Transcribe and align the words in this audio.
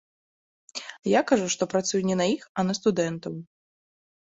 Я 1.11 1.21
кажу, 1.33 1.47
што 1.57 1.63
працую 1.75 2.03
не 2.11 2.19
на 2.25 2.31
іх, 2.35 2.43
а 2.57 2.69
на 2.71 2.81
студэнтаў. 2.83 3.33